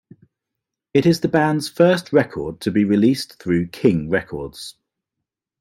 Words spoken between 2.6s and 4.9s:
to be released through King Records.